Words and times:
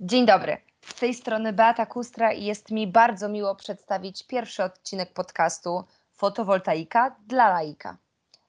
Dzień 0.00 0.26
dobry. 0.26 0.56
Z 0.80 0.94
tej 0.94 1.14
strony 1.14 1.52
Beata 1.52 1.86
Kustra 1.86 2.32
i 2.32 2.44
jest 2.44 2.70
mi 2.70 2.86
bardzo 2.86 3.28
miło 3.28 3.54
przedstawić 3.54 4.26
pierwszy 4.26 4.64
odcinek 4.64 5.12
podcastu 5.12 5.84
Fotowoltaika 6.12 7.16
dla 7.26 7.48
laika. 7.48 7.96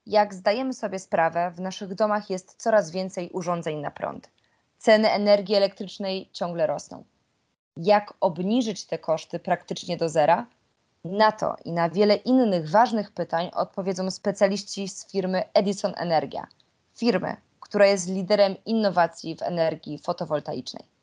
Jak 0.06 0.34
zdajemy 0.34 0.74
sobie 0.74 1.00
sprawę, 1.00 1.52
w 1.56 1.60
naszych 1.60 1.96
domach 1.96 2.30
jest 2.30 2.56
coraz 2.62 2.92
więcej 2.92 3.30
urządzeń 3.30 3.78
na 3.78 3.92
prąd. 3.92 4.30
Ceny 4.78 5.12
energii 5.12 5.56
elektrycznej 5.56 6.30
ciągle 6.34 6.68
rosną. 6.68 7.04
Jak 7.78 8.14
obniżyć 8.20 8.86
te 8.86 8.98
koszty 8.98 9.40
praktycznie 9.40 9.98
do 9.98 10.10
zera? 10.10 10.46
Na 11.04 11.32
to 11.32 11.56
i 11.66 11.72
na 11.72 11.90
wiele 11.90 12.16
innych 12.16 12.70
ważnych 12.70 13.12
pytań 13.12 13.50
odpowiedzą 13.54 14.12
specjaliści 14.12 14.88
z 14.88 15.12
firmy 15.12 15.44
Edison 15.54 15.94
Energia, 15.98 16.48
firmy, 16.96 17.36
która 17.60 17.86
jest 17.86 18.10
liderem 18.10 18.56
innowacji 18.66 19.36
w 19.36 19.42
energii 19.42 20.00
fotowoltaicznej. 20.00 20.99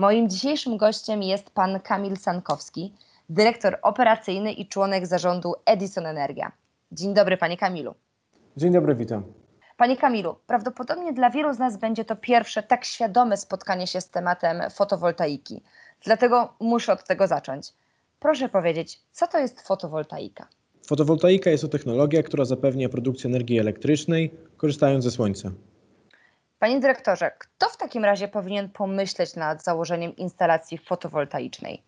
Moim 0.00 0.28
dzisiejszym 0.28 0.76
gościem 0.76 1.22
jest 1.22 1.50
pan 1.50 1.80
Kamil 1.80 2.16
Sankowski, 2.16 2.94
dyrektor 3.28 3.78
operacyjny 3.82 4.52
i 4.52 4.68
członek 4.68 5.06
zarządu 5.06 5.54
Edison 5.64 6.06
Energia. 6.06 6.52
Dzień 6.92 7.14
dobry, 7.14 7.36
panie 7.36 7.56
Kamilu. 7.56 7.94
Dzień 8.56 8.72
dobry, 8.72 8.94
witam. 8.94 9.22
Panie 9.76 9.96
Kamilu, 9.96 10.36
prawdopodobnie 10.46 11.12
dla 11.12 11.30
wielu 11.30 11.54
z 11.54 11.58
nas 11.58 11.76
będzie 11.76 12.04
to 12.04 12.16
pierwsze 12.16 12.62
tak 12.62 12.84
świadome 12.84 13.36
spotkanie 13.36 13.86
się 13.86 14.00
z 14.00 14.10
tematem 14.10 14.62
fotowoltaiki. 14.70 15.62
Dlatego 16.04 16.54
muszę 16.60 16.92
od 16.92 17.06
tego 17.06 17.26
zacząć. 17.26 17.72
Proszę 18.20 18.48
powiedzieć, 18.48 19.00
co 19.12 19.26
to 19.26 19.38
jest 19.38 19.60
fotowoltaika? 19.60 20.46
Fotowoltaika 20.86 21.50
jest 21.50 21.62
to 21.62 21.68
technologia, 21.68 22.22
która 22.22 22.44
zapewnia 22.44 22.88
produkcję 22.88 23.30
energii 23.30 23.58
elektrycznej 23.58 24.34
korzystając 24.56 25.04
ze 25.04 25.10
słońca. 25.10 25.50
Panie 26.60 26.80
dyrektorze, 26.80 27.30
kto 27.38 27.68
w 27.68 27.76
takim 27.76 28.04
razie 28.04 28.28
powinien 28.28 28.68
pomyśleć 28.68 29.36
nad 29.36 29.64
założeniem 29.64 30.16
instalacji 30.16 30.78
fotowoltaicznej? 30.78 31.82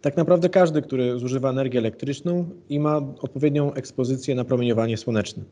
Tak 0.00 0.16
naprawdę 0.16 0.48
każdy, 0.48 0.82
który 0.82 1.18
zużywa 1.18 1.50
energię 1.50 1.78
elektryczną 1.78 2.50
i 2.68 2.80
ma 2.80 2.96
odpowiednią 2.96 3.74
ekspozycję 3.74 4.34
na 4.34 4.44
promieniowanie 4.44 4.96
słoneczne. 4.96 5.44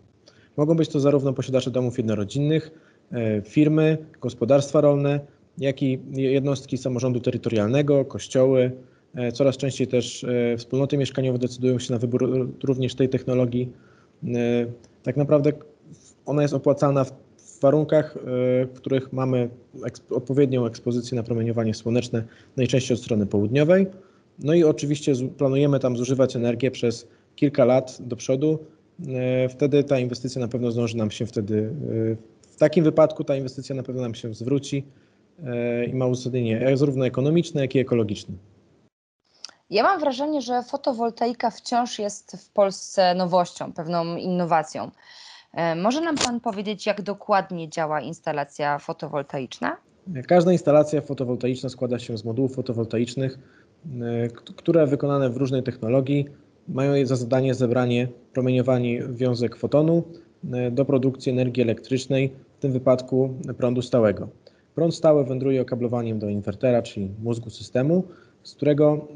Mogą 0.56 0.76
być 0.76 0.88
to 0.88 1.00
zarówno 1.00 1.32
posiadacze 1.32 1.70
domów 1.70 1.98
jednorodzinnych, 1.98 2.70
e, 3.12 3.42
firmy, 3.42 3.98
gospodarstwa 4.20 4.80
rolne, 4.80 5.20
jak 5.58 5.82
i 5.82 6.00
jednostki 6.12 6.78
samorządu 6.78 7.20
terytorialnego, 7.20 8.04
kościoły. 8.04 8.72
E, 9.14 9.32
coraz 9.32 9.56
częściej 9.56 9.86
też 9.86 10.24
e, 10.24 10.56
wspólnoty 10.56 10.98
mieszkaniowe 10.98 11.38
decydują 11.38 11.78
się 11.78 11.92
na 11.92 11.98
wybór 11.98 12.50
również 12.64 12.94
tej 12.94 13.08
technologii. 13.08 13.72
Tak 15.02 15.16
naprawdę 15.16 15.52
ona 16.26 16.42
jest 16.42 16.54
opłacana 16.54 17.04
w 17.04 17.25
w 17.56 17.60
warunkach, 17.60 18.16
e, 18.16 18.20
w 18.66 18.72
których 18.76 19.12
mamy 19.12 19.48
odpowiednią 20.10 20.66
ekspozycję 20.66 21.16
na 21.16 21.22
promieniowanie 21.22 21.74
słoneczne, 21.74 22.24
najczęściej 22.56 22.94
od 22.94 23.02
strony 23.02 23.26
południowej. 23.26 23.86
No 24.38 24.54
i 24.54 24.64
oczywiście 24.64 25.12
planujemy 25.38 25.80
tam 25.80 25.96
zużywać 25.96 26.36
energię 26.36 26.70
przez 26.70 27.08
kilka 27.36 27.64
lat 27.64 27.96
do 28.00 28.16
przodu. 28.16 28.58
E, 29.08 29.48
wtedy 29.48 29.84
ta 29.84 29.98
inwestycja 29.98 30.40
na 30.40 30.48
pewno 30.48 30.70
zdąży 30.70 30.96
nam 30.96 31.10
się 31.10 31.26
wtedy, 31.26 31.74
e, 32.12 32.50
w 32.52 32.56
takim 32.56 32.84
wypadku 32.84 33.24
ta 33.24 33.36
inwestycja 33.36 33.74
na 33.74 33.82
pewno 33.82 34.02
nam 34.02 34.14
się 34.14 34.34
zwróci 34.34 34.84
i 35.88 35.94
ma 35.94 36.06
uzasadnienie 36.06 36.76
zarówno 36.76 37.06
ekonomiczne, 37.06 37.60
jak 37.60 37.74
i 37.74 37.78
ekologiczne. 37.78 38.34
Ja 39.70 39.82
mam 39.82 40.00
wrażenie, 40.00 40.42
że 40.42 40.62
fotowoltaika 40.62 41.50
wciąż 41.50 41.98
jest 41.98 42.36
w 42.36 42.50
Polsce 42.50 43.14
nowością, 43.14 43.72
pewną 43.72 44.16
innowacją. 44.16 44.90
E, 45.52 45.74
może 45.74 46.00
nam 46.00 46.16
Pan 46.16 46.40
powiedzieć, 46.40 46.86
jak 46.86 47.02
dokładnie 47.02 47.68
działa 47.68 48.00
instalacja 48.00 48.78
fotowoltaiczna? 48.78 49.76
Każda 50.26 50.52
instalacja 50.52 51.00
fotowoltaiczna 51.00 51.68
składa 51.68 51.98
się 51.98 52.18
z 52.18 52.24
modułów 52.24 52.54
fotowoltaicznych, 52.54 53.38
e, 54.00 54.28
które 54.28 54.86
wykonane 54.86 55.30
w 55.30 55.36
różnej 55.36 55.62
technologii 55.62 56.26
mają 56.68 57.06
za 57.06 57.16
zadanie 57.16 57.54
zebranie 57.54 58.08
promieniowanie 58.32 59.02
wiązek 59.08 59.56
fotonu 59.56 60.04
e, 60.52 60.70
do 60.70 60.84
produkcji 60.84 61.32
energii 61.32 61.62
elektrycznej, 61.62 62.32
w 62.58 62.60
tym 62.60 62.72
wypadku 62.72 63.34
prądu 63.58 63.82
stałego. 63.82 64.28
Prąd 64.74 64.94
stały 64.94 65.24
wędruje 65.24 65.62
okablowaniem 65.62 66.18
do 66.18 66.28
inwertera, 66.28 66.82
czyli 66.82 67.10
mózgu 67.22 67.50
systemu, 67.50 68.04
z 68.42 68.54
którego 68.54 69.08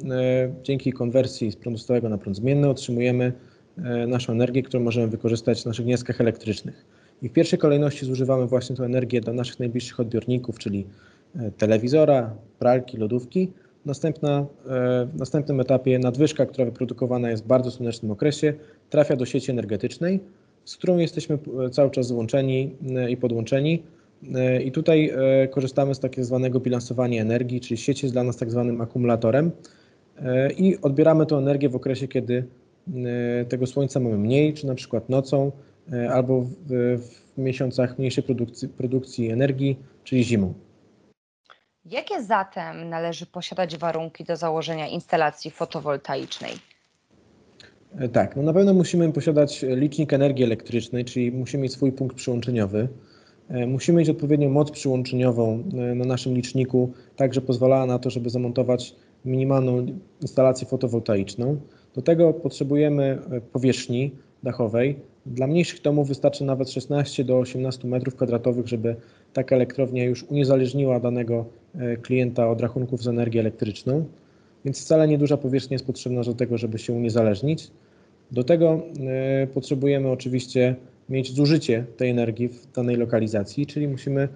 dzięki 0.63 0.93
konwersji 0.93 1.53
z 1.53 1.57
prądu 1.57 1.79
stałego 1.79 2.09
na 2.09 2.19
prąd 2.19 2.37
zmienny 2.37 2.69
otrzymujemy 2.69 3.33
naszą 4.07 4.33
energię, 4.33 4.63
którą 4.63 4.83
możemy 4.83 5.07
wykorzystać 5.09 5.63
w 5.63 5.67
naszych 5.67 5.85
gniazdkach 5.85 6.21
elektrycznych. 6.21 6.85
I 7.23 7.29
w 7.29 7.33
pierwszej 7.33 7.59
kolejności 7.59 8.07
zużywamy 8.07 8.47
właśnie 8.47 8.77
tę 8.77 8.85
energię 8.85 9.21
dla 9.21 9.33
naszych 9.33 9.59
najbliższych 9.59 10.01
odbiorników, 10.01 10.59
czyli 10.59 10.87
e, 11.37 11.51
telewizora, 11.51 12.35
pralki, 12.59 12.97
lodówki. 12.97 13.53
Następna, 13.87 14.39
e, 14.39 14.45
w 15.15 15.19
następnym 15.19 15.61
etapie 15.61 15.99
nadwyżka, 15.99 16.47
która 16.47 16.65
wyprodukowana 16.65 17.31
jest 17.31 17.45
w 17.45 17.47
bardzo 17.47 17.71
słonecznym 17.71 18.13
okresie, 18.13 18.55
trafia 18.91 19.17
do 19.17 19.27
sieci 19.27 19.51
energetycznej, 19.51 20.21
z 20.65 20.77
którą 20.77 20.99
jesteśmy 20.99 21.39
cały 21.73 21.91
czas 21.91 22.07
złączeni 22.07 22.71
i 23.09 23.17
podłączeni. 23.17 23.83
I 24.65 24.73
tutaj 24.73 25.13
korzystamy 25.51 25.95
z 25.95 26.01
tak 26.01 26.25
zwanego 26.25 26.61
bilansowania 26.61 27.23
energii, 27.23 27.61
czyli 27.61 27.79
sieć 27.79 28.03
jest 28.03 28.15
dla 28.15 28.25
nas 28.25 28.37
tak 28.37 28.51
zwanym 28.51 28.81
akumulatorem 28.81 29.51
i 30.57 30.79
odbieramy 30.83 31.27
tę 31.27 31.37
energię 31.37 31.69
w 31.69 31.77
okresie, 31.77 32.09
kiedy 32.09 32.45
E, 32.45 32.60
tego 33.49 33.67
słońca 33.67 34.01
mamy 34.01 34.19
mniej, 34.19 34.55
czy 34.55 34.67
na 34.67 34.75
przykład 34.75 35.09
nocą, 35.09 35.53
e, 35.93 36.11
albo 36.11 36.41
w, 36.43 36.99
w 37.37 37.39
miesiącach 37.39 37.99
mniejszej 37.99 38.25
produkcji, 38.25 38.69
produkcji 38.69 39.31
energii, 39.31 39.79
czyli 40.05 40.25
zimą. 40.25 40.55
Jakie 41.85 42.23
zatem 42.23 42.89
należy 42.89 43.27
posiadać 43.27 43.77
warunki 43.77 44.25
do 44.25 44.37
założenia 44.37 44.89
instalacji 44.89 45.51
fotowoltaicznej? 45.51 46.53
E, 47.99 48.09
tak, 48.09 48.37
no 48.37 48.43
na 48.43 48.53
pewno 48.53 48.75
musimy 48.75 49.13
posiadać 49.13 49.65
licznik 49.69 50.13
energii 50.13 50.45
elektrycznej, 50.45 51.05
czyli 51.05 51.33
musimy 51.33 51.63
mieć 51.63 51.73
swój 51.73 51.93
punkt 51.93 52.17
przyłączeniowy. 52.17 52.89
Musimy 53.67 53.99
mieć 53.99 54.09
odpowiednią 54.09 54.51
moc 54.51 54.71
przyłączeniową 54.71 55.65
na 55.73 56.05
naszym 56.05 56.35
liczniku, 56.35 56.93
tak 57.17 57.35
że 57.35 57.41
pozwalała 57.41 57.87
na 57.87 57.99
to, 57.99 58.11
żeby 58.11 58.31
zamontować 58.31 58.95
minimalną 59.25 59.87
instalację 60.21 60.67
fotowoltaiczną. 60.67 61.61
Do 62.01 62.05
tego 62.05 62.33
potrzebujemy 62.33 63.19
e, 63.31 63.41
powierzchni 63.41 64.11
dachowej. 64.43 64.97
Dla 65.27 65.47
mniejszych 65.47 65.83
domów 65.83 66.09
wystarczy 66.09 66.45
nawet 66.45 66.71
16 66.71 67.25
do 67.25 67.39
18 67.39 67.89
m2, 67.89 68.67
żeby 68.67 68.97
taka 69.33 69.57
elektrownia 69.57 70.05
już 70.05 70.23
uniezależniła 70.23 71.01
danego 71.01 71.45
e, 71.75 71.97
klienta 71.97 72.51
od 72.51 72.61
rachunków 72.61 73.03
za 73.03 73.11
energię 73.11 73.41
elektryczną. 73.41 74.05
Więc 74.65 74.81
wcale 74.81 75.09
nieduża 75.09 75.37
powierzchnia 75.37 75.75
jest 75.75 75.87
potrzebna 75.87 76.23
do 76.23 76.35
tego, 76.35 76.59
żeby 76.59 76.79
się 76.79 76.93
uniezależnić. 76.93 77.71
Do 78.33 78.45
tego 78.45 78.83
e, 79.01 79.47
potrzebujemy 79.47 80.11
oczywiście 80.11 80.77
mieć 81.09 81.33
zużycie 81.33 81.85
tej 81.97 82.11
energii 82.11 82.49
w 82.49 82.73
danej 82.73 82.97
lokalizacji, 82.97 83.67
czyli 83.67 83.89
musimy 83.89 84.29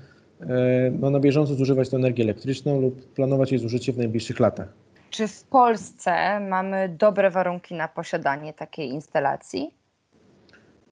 no, 1.01 1.11
na 1.11 1.21
bieżąco 1.21 1.55
zużywać 1.55 1.89
tę 1.89 1.97
energię 1.97 2.25
elektryczną 2.25 2.81
lub 2.81 3.07
planować 3.07 3.53
jej 3.53 3.61
zużycie 3.61 3.93
w 3.93 3.99
najbliższych 3.99 4.41
latach. 4.41 4.84
Czy 5.15 5.29
w 5.29 5.45
Polsce 5.45 6.41
mamy 6.41 6.97
dobre 6.99 7.31
warunki 7.31 7.75
na 7.75 7.89
posiadanie 7.89 8.53
takiej 8.53 8.89
instalacji? 8.89 9.75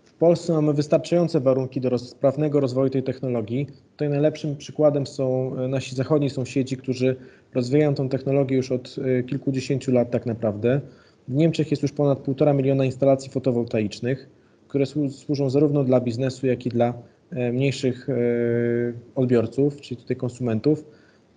W 0.05 0.13
Polsce 0.13 0.53
mamy 0.53 0.73
wystarczające 0.73 1.41
warunki 1.41 1.81
do 1.81 1.99
sprawnego 1.99 2.61
rozwoju 2.61 2.91
tej 2.91 3.03
technologii. 3.03 3.67
Tutaj 3.91 4.09
najlepszym 4.09 4.57
przykładem 4.57 5.07
są 5.07 5.57
e, 5.57 5.69
nasi 5.69 5.95
zachodni 5.97 6.31
sąsiedzi, 6.31 6.77
którzy 6.77 7.17
rozwijają 7.55 7.95
tę 7.95 8.09
technologię 8.09 8.57
już 8.57 8.73
od 8.73 8.97
e, 8.99 9.23
kilkudziesięciu 9.23 9.93
lat 9.93 10.11
tak 10.11 10.27
naprawdę. 10.27 10.81
W 11.29 11.35
Niemczech 11.35 11.71
jest 11.71 11.83
już 11.83 11.93
ponad 11.93 12.19
1,5 12.19 12.55
miliona 12.55 12.85
instalacji 12.85 13.31
fotowoltaicznych, 13.31 14.31
które 14.69 14.87
służą 15.11 15.51
zarówno 15.51 15.85
dla 15.85 16.01
biznesu, 16.01 16.47
jak 16.47 16.67
i 16.67 16.69
dla 16.69 16.95
e, 17.31 17.53
mniejszych 17.53 18.07
odbiorców, 19.15 19.81
czyli 19.81 19.97
tutaj 20.01 20.17
konsumentów. 20.17 20.85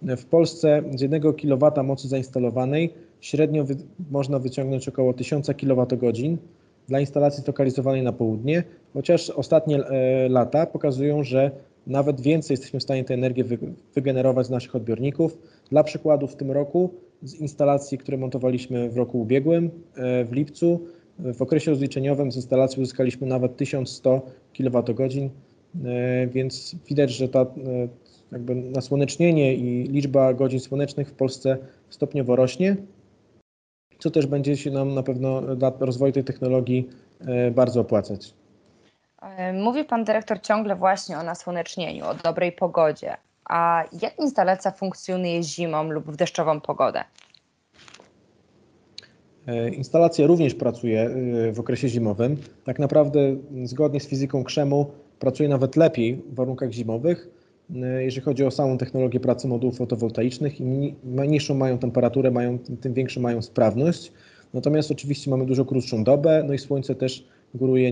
W 0.01 0.25
Polsce 0.25 0.83
z 0.95 1.01
1 1.01 1.21
kW 1.21 1.83
mocy 1.83 2.07
zainstalowanej 2.07 2.93
średnio 3.21 3.63
wy 3.63 3.75
można 4.11 4.39
wyciągnąć 4.39 4.87
około 4.87 5.13
1000 5.13 5.47
kWh 5.47 6.37
dla 6.87 6.99
instalacji 6.99 7.43
zlokalizowanej 7.43 8.03
na 8.03 8.13
południe, 8.13 8.63
chociaż 8.93 9.29
ostatnie 9.29 9.85
e, 9.85 10.29
lata 10.29 10.65
pokazują, 10.65 11.23
że 11.23 11.51
nawet 11.87 12.21
więcej 12.21 12.53
jesteśmy 12.53 12.79
w 12.79 12.83
stanie 12.83 13.03
tę 13.03 13.13
energię 13.13 13.43
wy 13.43 13.57
wygenerować 13.95 14.47
z 14.47 14.49
naszych 14.49 14.75
odbiorników. 14.75 15.37
Dla 15.69 15.83
przykładu 15.83 16.27
w 16.27 16.35
tym 16.35 16.51
roku 16.51 16.89
z 17.23 17.33
instalacji, 17.33 17.97
które 17.97 18.17
montowaliśmy 18.17 18.89
w 18.89 18.97
roku 18.97 19.21
ubiegłym, 19.21 19.71
e, 19.95 20.25
w 20.25 20.31
lipcu, 20.31 20.79
w 21.19 21.41
okresie 21.41 21.71
rozliczeniowym 21.71 22.31
z 22.31 22.35
instalacji 22.35 22.81
uzyskaliśmy 22.81 23.27
nawet 23.27 23.57
1100 23.57 24.21
kWh, 24.57 24.99
e, 25.85 26.27
więc 26.27 26.75
widać, 26.87 27.11
że 27.11 27.29
ta 27.29 27.45
jakby 28.35 28.55
nasłonecznienie 28.55 29.53
i 29.53 29.83
liczba 29.83 30.33
godzin 30.33 30.59
słonecznych 30.59 31.09
w 31.09 31.13
Polsce 31.13 31.57
stopniowo 31.89 32.35
rośnie, 32.35 32.75
co 33.99 34.11
też 34.11 34.27
będzie 34.27 34.57
się 34.57 34.71
nam 34.71 34.93
na 34.93 35.03
pewno 35.03 35.41
dla 35.41 35.73
rozwoju 35.79 36.13
tej 36.13 36.23
technologii 36.23 36.89
e, 37.27 37.51
bardzo 37.51 37.81
opłacać. 37.81 38.33
E, 39.21 39.53
mówi 39.53 39.83
Pan 39.83 40.03
Dyrektor 40.03 40.41
ciągle 40.41 40.75
właśnie 40.75 41.17
o 41.17 41.23
nasłonecznieniu, 41.23 42.05
o 42.05 42.13
dobrej 42.13 42.51
pogodzie. 42.51 43.17
A 43.45 43.83
jak 44.01 44.19
instalacja 44.19 44.71
funkcjonuje 44.71 45.43
zimą 45.43 45.83
lub 45.83 46.11
w 46.11 46.15
deszczową 46.15 46.61
pogodę? 46.61 47.03
E, 49.47 49.69
instalacja 49.69 50.27
również 50.27 50.55
pracuje 50.55 51.09
w 51.53 51.59
okresie 51.59 51.89
zimowym. 51.89 52.37
Tak 52.63 52.79
naprawdę, 52.79 53.19
zgodnie 53.63 53.99
z 53.99 54.07
fizyką 54.07 54.43
krzemu, 54.43 54.91
pracuje 55.19 55.49
nawet 55.49 55.75
lepiej 55.75 56.15
w 56.15 56.35
warunkach 56.35 56.71
zimowych, 56.71 57.34
jeżeli 57.99 58.25
chodzi 58.25 58.45
o 58.45 58.51
samą 58.51 58.77
technologię 58.77 59.19
pracy 59.19 59.47
modułów 59.47 59.77
fotowoltaicznych. 59.77 60.59
Im 60.61 60.95
niższą 61.27 61.53
mają 61.55 61.77
temperaturę, 61.77 62.31
mają, 62.31 62.59
tym 62.59 62.93
większą 62.93 63.21
mają 63.21 63.41
sprawność. 63.41 64.11
Natomiast 64.53 64.91
oczywiście 64.91 65.31
mamy 65.31 65.45
dużo 65.45 65.65
krótszą 65.65 66.03
dobę, 66.03 66.43
no 66.47 66.53
i 66.53 66.57
słońce 66.57 66.95
też 66.95 67.27
góruje 67.53 67.91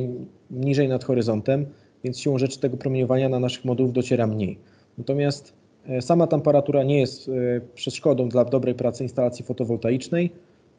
niżej 0.52 0.88
nad 0.88 1.04
horyzontem, 1.04 1.66
więc 2.04 2.20
siłą 2.20 2.38
rzeczy 2.38 2.60
tego 2.60 2.78
promieniowania 2.78 3.30
na 3.30 3.40
naszych 3.40 3.66
modułów 3.66 3.94
dociera 3.94 4.28
mniej. 4.28 4.58
Natomiast 4.98 5.54
sama 6.02 6.28
temperatura 6.28 6.84
nie 6.84 7.00
jest 7.00 7.32
przeszkodą 7.76 8.30
dla 8.30 8.46
dobrej 8.46 8.76
pracy 8.76 9.04
instalacji 9.04 9.46
fotowoltaicznej. 9.46 10.32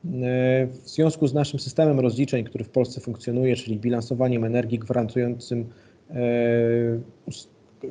E, 0.05 0.67
w 0.67 0.88
związku 0.88 1.26
z 1.26 1.35
naszym 1.35 1.61
systemem 1.61 2.00
rozliczeń, 2.00 2.44
który 2.44 2.64
w 2.64 2.69
Polsce 2.69 3.00
funkcjonuje, 3.00 3.56
czyli 3.56 3.79
bilansowaniem 3.79 4.44
energii 4.44 4.79
gwarantującym, 4.79 5.67
e, 6.11 6.14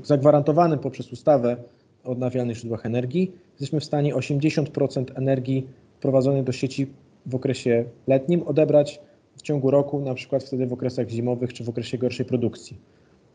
zagwarantowanym 0.04 0.80
poprzez 0.80 1.12
ustawę 1.12 1.58
o 2.04 2.10
odnawialnych 2.10 2.58
źródłach 2.58 2.86
energii, 2.86 3.32
jesteśmy 3.52 3.80
w 3.80 3.84
stanie 3.86 4.16
80% 4.16 5.06
energii 5.16 5.68
wprowadzonej 5.98 6.44
do 6.44 6.52
sieci 6.52 6.88
w 7.26 7.36
okresie 7.36 7.86
letnim 8.08 8.44
odebrać 8.44 9.00
w 9.38 9.42
ciągu 9.42 9.72
roku, 9.72 10.00
na 10.00 10.14
przykład 10.14 10.44
wtedy 10.44 10.68
w 10.68 10.74
okresach 10.74 11.10
zimowych 11.10 11.54
czy 11.54 11.64
w 11.64 11.70
okresie 11.70 11.98
gorszej 11.98 12.26
produkcji. 12.26 12.78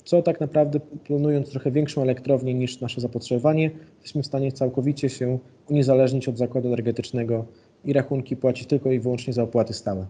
Co 0.04 0.22
tak 0.22 0.40
naprawdę, 0.40 0.80
planując 0.80 1.50
trochę 1.50 1.70
większą 1.70 2.02
elektrownię 2.02 2.54
niż 2.54 2.80
nasze 2.80 3.00
zapotrzebowanie, 3.00 3.70
jesteśmy 3.94 4.22
w 4.22 4.26
stanie 4.26 4.52
całkowicie 4.52 5.08
się 5.08 5.38
uniezależnić 5.70 6.28
od 6.28 6.38
zakładu 6.38 6.68
energetycznego 6.68 7.44
i 7.84 7.92
rachunki 7.92 8.36
płaci 8.36 8.66
tylko 8.66 8.92
i 8.92 9.00
wyłącznie 9.00 9.32
za 9.32 9.42
opłaty 9.42 9.74
stałe. 9.74 10.06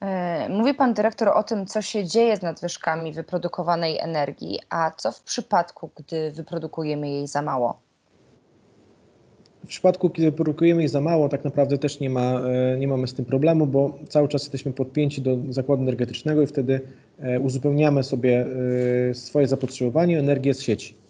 E, 0.00 0.48
mówi 0.48 0.74
Pan 0.74 0.94
Dyrektor 0.94 1.28
o 1.28 1.42
tym, 1.42 1.66
co 1.66 1.82
się 1.82 2.04
dzieje 2.04 2.36
z 2.36 2.42
nadwyżkami 2.42 3.12
wyprodukowanej 3.12 3.98
energii, 3.98 4.58
a 4.70 4.90
co 4.96 5.12
w 5.12 5.22
przypadku, 5.22 5.90
gdy 5.96 6.32
wyprodukujemy 6.32 7.10
jej 7.10 7.26
za 7.26 7.42
mało? 7.42 7.80
W 9.64 9.68
przypadku, 9.68 10.10
kiedy 10.10 10.32
produkujemy 10.32 10.80
jej 10.80 10.88
za 10.88 11.00
mało, 11.00 11.28
tak 11.28 11.44
naprawdę 11.44 11.78
też 11.78 12.00
nie, 12.00 12.10
ma, 12.10 12.40
e, 12.40 12.76
nie 12.78 12.88
mamy 12.88 13.06
z 13.06 13.14
tym 13.14 13.24
problemu, 13.24 13.66
bo 13.66 13.98
cały 14.08 14.28
czas 14.28 14.42
jesteśmy 14.42 14.72
podpięci 14.72 15.22
do 15.22 15.36
zakładu 15.48 15.82
energetycznego 15.82 16.42
i 16.42 16.46
wtedy 16.46 16.80
e, 17.18 17.40
uzupełniamy 17.40 18.02
sobie 18.04 18.46
swoje 19.12 19.48
zapotrzebowanie 19.48 20.18
energię 20.18 20.54
z 20.54 20.62
sieci. 20.62 21.05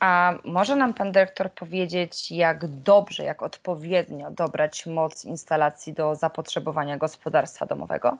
A 0.00 0.38
może 0.44 0.76
nam 0.76 0.94
pan 0.94 1.12
dyrektor 1.12 1.50
powiedzieć, 1.52 2.30
jak 2.30 2.66
dobrze, 2.66 3.24
jak 3.24 3.42
odpowiednio 3.42 4.30
dobrać 4.30 4.86
moc 4.86 5.24
instalacji 5.24 5.92
do 5.92 6.14
zapotrzebowania 6.14 6.98
gospodarstwa 6.98 7.66
domowego? 7.66 8.18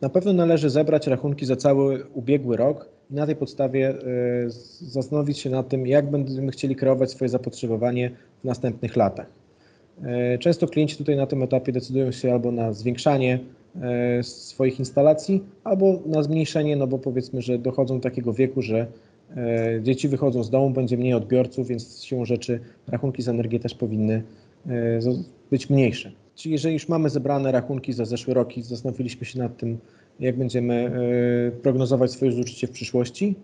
Na 0.00 0.08
pewno 0.08 0.32
należy 0.32 0.70
zebrać 0.70 1.06
rachunki 1.06 1.46
za 1.46 1.56
cały 1.56 2.06
ubiegły 2.14 2.56
rok 2.56 2.88
i 3.10 3.14
na 3.14 3.26
tej 3.26 3.36
podstawie 3.36 3.90
y, 3.90 4.50
zastanowić 4.80 5.38
się 5.38 5.50
nad 5.50 5.68
tym, 5.68 5.86
jak 5.86 6.10
będziemy 6.10 6.52
chcieli 6.52 6.76
kreować 6.76 7.10
swoje 7.10 7.28
zapotrzebowanie 7.28 8.10
w 8.40 8.44
następnych 8.44 8.96
latach. 8.96 9.26
Y, 10.34 10.38
często 10.38 10.66
klienci 10.66 10.96
tutaj 10.96 11.16
na 11.16 11.26
tym 11.26 11.42
etapie 11.42 11.72
decydują 11.72 12.12
się 12.12 12.32
albo 12.32 12.52
na 12.52 12.72
zwiększanie 12.72 13.38
y, 14.18 14.22
swoich 14.22 14.78
instalacji, 14.78 15.44
albo 15.64 15.98
na 16.06 16.22
zmniejszenie, 16.22 16.76
no 16.76 16.86
bo 16.86 16.98
powiedzmy, 16.98 17.42
że 17.42 17.58
dochodzą 17.58 17.94
do 17.96 18.02
takiego 18.02 18.32
wieku, 18.32 18.62
że 18.62 18.78
E, 18.80 18.86
dzieci 19.82 20.08
wychodzą 20.08 20.42
z 20.42 20.50
domu, 20.50 20.70
będzie 20.70 20.96
mniej 20.96 21.14
odbiorców, 21.14 21.68
więc 21.68 22.02
siłą 22.02 22.24
rzeczy 22.24 22.60
rachunki 22.86 23.22
za 23.22 23.30
energię 23.30 23.60
też 23.60 23.74
powinny 23.74 24.22
e, 24.66 24.70
być 25.50 25.70
mniejsze. 25.70 26.12
Czyli 26.34 26.52
jeżeli 26.52 26.74
już 26.74 26.88
mamy 26.88 27.10
zebrane 27.10 27.52
rachunki 27.52 27.92
za 27.92 28.04
zeszły 28.04 28.34
rok 28.34 28.56
i 28.56 28.62
zastanowiliśmy 28.62 29.26
się 29.26 29.38
nad 29.38 29.56
tym, 29.56 29.78
jak 30.20 30.36
będziemy 30.36 30.74
e, 31.48 31.50
prognozować 31.50 32.10
swoje 32.10 32.32
zużycie 32.32 32.66
w 32.66 32.70
przyszłości, 32.70 33.34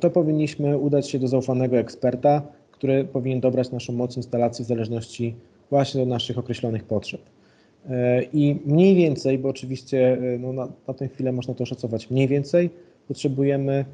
to 0.00 0.10
powinniśmy 0.10 0.78
udać 0.78 1.10
się 1.10 1.18
do 1.18 1.28
zaufanego 1.28 1.76
eksperta, 1.78 2.42
który 2.72 3.04
powinien 3.04 3.40
dobrać 3.40 3.70
naszą 3.70 3.92
moc 3.92 4.16
instalacji 4.16 4.64
w 4.64 4.68
zależności 4.68 5.34
właśnie 5.70 6.02
od 6.02 6.08
naszych 6.08 6.38
określonych 6.38 6.84
potrzeb. 6.84 7.20
I 8.32 8.56
mniej 8.66 8.94
więcej, 8.94 9.38
bo 9.38 9.48
oczywiście 9.48 10.18
no 10.38 10.52
na, 10.52 10.68
na 10.88 10.94
tę 10.94 11.08
chwilę 11.08 11.32
można 11.32 11.54
to 11.54 11.66
szacować 11.66 12.10
mniej 12.10 12.28
więcej, 12.28 12.70
potrzebujemy 13.08 13.84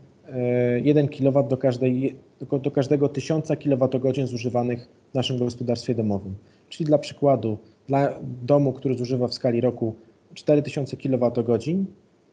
1 0.83 1.09
kW 1.09 1.49
do, 1.49 1.57
każdej, 1.57 2.17
do 2.63 2.71
każdego 2.71 3.09
1000 3.09 3.49
kWh 3.49 4.27
zużywanych 4.27 4.89
w 5.11 5.15
naszym 5.15 5.39
gospodarstwie 5.39 5.95
domowym. 5.95 6.35
Czyli 6.69 6.87
dla 6.87 6.99
przykładu, 6.99 7.59
dla 7.89 8.19
domu, 8.43 8.73
który 8.73 8.95
zużywa 8.95 9.29
w 9.29 9.35
skali 9.35 9.61
roku 9.61 9.95
4000 10.35 10.97
kWh, 10.97 11.59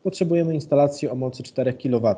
potrzebujemy 0.04 0.54
instalacji 0.54 1.10
o 1.10 1.16
mocy 1.16 1.44
4 1.44 1.74
kW. 1.74 2.16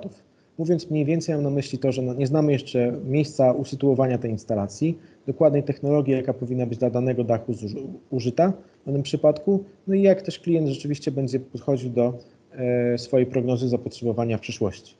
Mówiąc 0.57 0.89
mniej 0.92 1.06
więcej, 1.06 1.36
mam 1.36 1.44
na 1.44 1.50
myśli 1.50 1.80
to, 1.80 1.92
że 1.92 2.01
nie 2.01 2.27
znamy 2.27 2.51
jeszcze 2.51 3.00
miejsca 3.06 3.51
usytuowania 3.51 4.18
tej 4.18 4.31
instalacji, 4.31 4.98
dokładnej 5.27 5.63
technologii, 5.63 6.13
jaka 6.13 6.33
powinna 6.33 6.66
być 6.66 6.80
dla 6.80 6.89
danego 6.89 7.24
dachu 7.24 7.54
użyta 8.10 8.54
w 8.81 8.86
danym 8.86 9.04
przypadku, 9.04 9.63
no 9.88 9.94
i 9.94 10.01
jak 10.01 10.22
też 10.22 10.39
klient 10.39 10.68
rzeczywiście 10.68 11.12
będzie 11.12 11.39
podchodził 11.39 11.89
do 11.89 12.13
e, 12.51 12.98
swojej 12.98 13.27
prognozy 13.27 13.69
zapotrzebowania 13.69 14.38
w 14.38 14.42
przyszłości. 14.42 14.95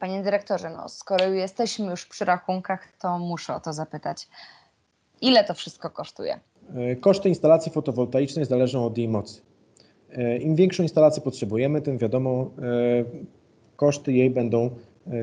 Panie 0.00 0.22
dyrektorze, 0.22 0.70
no, 0.70 0.88
skoro 0.88 1.24
jesteśmy 1.24 1.86
już 1.90 2.06
przy 2.06 2.24
rachunkach, 2.24 2.88
to 3.00 3.18
muszę 3.18 3.54
o 3.54 3.60
to 3.60 3.72
zapytać. 3.72 4.28
Ile 5.20 5.44
to 5.44 5.54
wszystko 5.54 5.90
kosztuje? 5.90 6.40
E, 6.74 6.96
koszty 6.96 7.28
instalacji 7.28 7.72
fotowoltaicznej 7.72 8.44
zależą 8.44 8.86
od 8.86 8.98
jej 8.98 9.08
mocy. 9.08 9.40
E, 10.12 10.36
Im 10.36 10.56
większą 10.56 10.82
instalację 10.82 11.22
potrzebujemy, 11.22 11.82
tym 11.82 11.98
wiadomo, 11.98 12.50
e, 12.58 13.04
koszty 13.76 14.12
jej 14.12 14.30
będą 14.30 14.70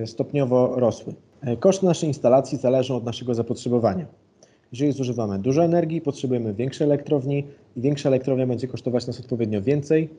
stopniowo 0.06 0.79
rosły. 0.79 1.13
Koszty 1.59 1.85
naszej 1.85 2.07
instalacji 2.07 2.57
zależą 2.57 2.95
od 2.95 3.06
naszego 3.06 3.33
zapotrzebowania. 3.33 4.06
Jeżeli 4.71 4.91
zużywamy 4.91 5.39
dużo 5.39 5.63
energii, 5.63 6.01
potrzebujemy 6.01 6.53
większej 6.53 6.85
elektrowni 6.88 7.47
i 7.75 7.81
większa 7.81 8.09
elektrownia 8.09 8.47
będzie 8.47 8.68
kosztować 8.68 9.07
nas 9.07 9.19
odpowiednio 9.19 9.62
więcej, 9.62 10.09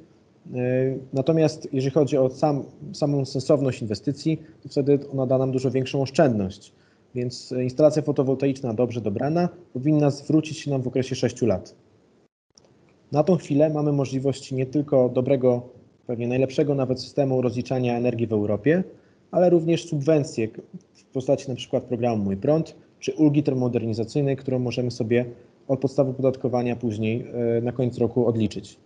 natomiast 1.12 1.68
jeżeli 1.72 1.90
chodzi 1.94 2.16
o 2.16 2.30
sam, 2.30 2.64
samą 2.92 3.24
sensowność 3.24 3.82
inwestycji, 3.82 4.42
to 4.62 4.68
wtedy 4.68 4.98
ona 5.12 5.26
da 5.26 5.38
nam 5.38 5.52
dużo 5.52 5.70
większą 5.70 6.02
oszczędność. 6.02 6.72
Więc 7.14 7.52
instalacja 7.52 8.02
fotowoltaiczna 8.02 8.74
dobrze 8.74 9.00
dobrana 9.00 9.48
powinna 9.72 10.10
zwrócić 10.10 10.58
się 10.58 10.70
nam 10.70 10.82
w 10.82 10.88
okresie 10.88 11.14
6 11.14 11.42
lat. 11.42 11.74
Na 13.12 13.24
tą 13.24 13.36
chwilę 13.36 13.70
mamy 13.70 13.92
możliwość 13.92 14.52
nie 14.52 14.66
tylko 14.66 15.08
dobrego, 15.08 15.62
pewnie 16.06 16.28
najlepszego 16.28 16.74
nawet 16.74 17.00
systemu 17.00 17.42
rozliczania 17.42 17.96
energii 17.96 18.26
w 18.26 18.32
Europie, 18.32 18.84
ale 19.30 19.50
również 19.50 19.88
subwencje 19.88 20.48
w 20.94 21.04
postaci 21.04 21.54
przykład 21.54 21.84
programu 21.84 22.24
Mój 22.24 22.36
Prąd 22.36 22.76
czy 23.00 23.12
ulgi 23.12 23.42
termomodernizacyjnej, 23.42 24.36
którą 24.36 24.58
możemy 24.58 24.90
sobie 24.90 25.24
od 25.68 25.80
podstawy 25.80 26.14
podatkowania 26.14 26.76
później 26.76 27.26
e, 27.58 27.60
na 27.60 27.72
koniec 27.72 27.98
roku 27.98 28.26
odliczyć. 28.26 28.78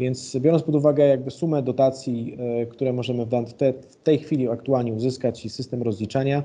Więc 0.00 0.36
biorąc 0.36 0.62
pod 0.62 0.74
uwagę 0.74 1.08
jakby 1.08 1.30
sumę 1.30 1.62
dotacji, 1.62 2.36
e, 2.62 2.66
które 2.66 2.92
możemy 2.92 3.26
w, 3.26 3.52
te, 3.52 3.72
w 3.72 3.96
tej 3.96 4.18
chwili 4.18 4.48
aktualnie 4.48 4.92
uzyskać 4.92 5.44
i 5.44 5.50
system 5.50 5.82
rozliczania, 5.82 6.42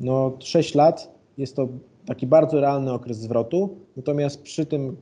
no 0.00 0.32
6 0.38 0.74
lat 0.74 1.14
jest 1.38 1.56
to 1.56 1.68
taki 2.06 2.26
bardzo 2.26 2.60
realny 2.60 2.92
okres 2.92 3.18
zwrotu. 3.18 3.76
Natomiast 3.96 4.42
przy 4.42 4.66
tym, 4.66 4.96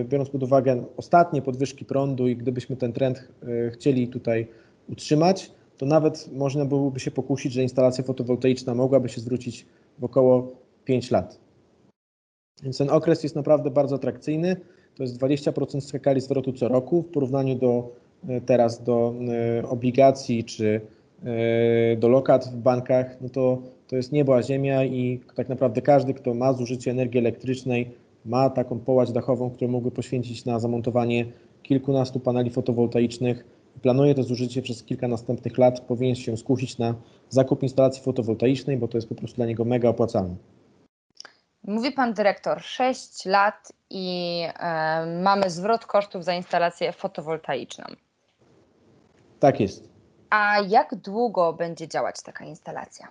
e, 0.00 0.04
biorąc 0.04 0.30
pod 0.30 0.42
uwagę 0.42 0.84
ostatnie 0.96 1.42
podwyżki 1.42 1.84
prądu 1.84 2.28
i 2.28 2.36
gdybyśmy 2.36 2.76
ten 2.76 2.92
trend 2.92 3.28
e, 3.42 3.70
chcieli 3.70 4.08
tutaj 4.08 4.46
utrzymać, 4.88 5.50
to 5.78 5.86
nawet 5.86 6.30
można 6.32 6.64
byłoby 6.64 7.00
się 7.00 7.10
pokusić, 7.10 7.52
że 7.52 7.62
instalacja 7.62 8.04
fotowoltaiczna 8.04 8.74
mogłaby 8.74 9.08
się 9.08 9.20
zwrócić 9.20 9.66
w 9.98 10.04
około 10.04 10.52
5 10.84 11.10
lat. 11.10 11.38
Więc 12.62 12.78
ten 12.78 12.90
okres 12.90 13.22
jest 13.22 13.36
naprawdę 13.36 13.70
bardzo 13.70 13.96
atrakcyjny 13.96 14.56
to 15.00 15.04
jest 15.04 15.18
20% 15.18 15.80
skali 15.80 16.20
zwrotu 16.20 16.52
co 16.52 16.68
roku 16.68 17.02
w 17.02 17.08
porównaniu 17.08 17.54
do 17.54 17.88
e, 18.28 18.40
teraz 18.40 18.82
do 18.82 19.14
e, 19.60 19.68
obligacji 19.68 20.44
czy 20.44 20.80
e, 21.24 21.96
do 21.96 22.08
lokat 22.08 22.48
w 22.48 22.56
bankach, 22.56 23.20
no 23.20 23.28
to, 23.28 23.62
to 23.88 23.96
jest 23.96 24.12
niebo 24.12 24.36
a 24.36 24.42
ziemia 24.42 24.84
i 24.84 25.20
tak 25.34 25.48
naprawdę 25.48 25.82
każdy, 25.82 26.14
kto 26.14 26.34
ma 26.34 26.52
zużycie 26.52 26.90
energii 26.90 27.18
elektrycznej, 27.20 27.90
ma 28.24 28.50
taką 28.50 28.78
połać 28.78 29.12
dachową, 29.12 29.50
którą 29.50 29.70
mógłby 29.70 29.90
poświęcić 29.90 30.44
na 30.44 30.60
zamontowanie 30.60 31.26
kilkunastu 31.62 32.20
paneli 32.20 32.50
fotowoltaicznych. 32.50 33.44
Planuje 33.82 34.14
to 34.14 34.22
zużycie 34.22 34.62
przez 34.62 34.82
kilka 34.82 35.08
następnych 35.08 35.58
lat, 35.58 35.80
powinien 35.80 36.16
się 36.16 36.36
skusić 36.36 36.78
na 36.78 36.94
zakup 37.28 37.62
instalacji 37.62 38.02
fotowoltaicznej, 38.02 38.76
bo 38.76 38.88
to 38.88 38.98
jest 38.98 39.08
po 39.08 39.14
prostu 39.14 39.36
dla 39.36 39.46
niego 39.46 39.64
mega 39.64 39.88
opłacalne. 39.88 40.34
Mówi 41.64 41.92
pan 41.92 42.14
dyrektor 42.14 42.62
6 42.62 43.26
lat 43.26 43.72
i 43.90 44.42
e, 44.58 45.06
mamy 45.22 45.50
zwrot 45.50 45.86
kosztów 45.86 46.24
za 46.24 46.34
instalację 46.34 46.92
fotowoltaiczną. 46.92 47.84
Tak 49.40 49.60
jest. 49.60 49.88
A 50.30 50.60
jak 50.68 50.94
długo 50.94 51.52
będzie 51.52 51.88
działać 51.88 52.22
taka 52.22 52.44
instalacja? 52.44 53.08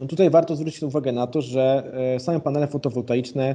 No 0.00 0.06
tutaj 0.06 0.30
warto 0.30 0.56
zwrócić 0.56 0.82
uwagę 0.82 1.12
na 1.12 1.26
to, 1.26 1.42
że 1.42 1.92
same 2.18 2.40
panele 2.40 2.66
fotowoltaiczne 2.66 3.54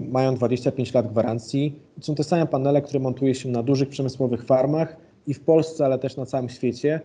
mają 0.00 0.34
25 0.34 0.94
lat 0.94 1.08
gwarancji. 1.08 1.78
Są 2.00 2.14
te 2.14 2.24
same 2.24 2.46
panele, 2.46 2.82
które 2.82 3.00
montuje 3.00 3.34
się 3.34 3.48
na 3.48 3.62
dużych 3.62 3.88
przemysłowych 3.88 4.44
farmach 4.44 4.96
i 5.26 5.34
w 5.34 5.40
Polsce, 5.40 5.84
ale 5.84 5.98
też 5.98 6.16
na 6.16 6.26
całym 6.26 6.48
świecie, 6.48 7.00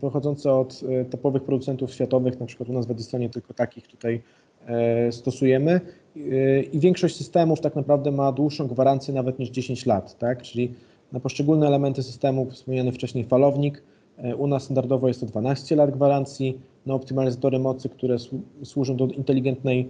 pochodzące 0.00 0.52
od 0.52 0.80
topowych 1.10 1.44
producentów 1.44 1.92
światowych, 1.94 2.40
na 2.40 2.46
przykład 2.46 2.68
u 2.68 2.72
nas 2.72 2.86
w 2.86 2.90
Edisonie 2.90 3.30
tylko 3.30 3.54
takich 3.54 3.86
tutaj 3.86 4.22
stosujemy 5.10 5.80
i 6.72 6.78
większość 6.78 7.16
systemów 7.16 7.60
tak 7.60 7.76
naprawdę 7.76 8.10
ma 8.10 8.32
dłuższą 8.32 8.66
gwarancję 8.66 9.14
nawet 9.14 9.38
niż 9.38 9.50
10 9.50 9.86
lat, 9.86 10.18
tak? 10.18 10.42
Czyli 10.42 10.74
na 11.12 11.20
poszczególne 11.20 11.66
elementy 11.66 12.02
systemu, 12.02 12.50
wspomniany 12.50 12.92
wcześniej 12.92 13.24
falownik, 13.24 13.82
u 14.38 14.46
nas 14.46 14.62
standardowo 14.62 15.08
jest 15.08 15.20
to 15.20 15.26
12 15.26 15.76
lat 15.76 15.90
gwarancji, 15.90 16.58
na 16.86 16.94
optymalizatory 16.94 17.58
mocy, 17.58 17.88
które 17.88 18.16
służą 18.64 18.96
do 18.96 19.06
inteligentnej, 19.06 19.88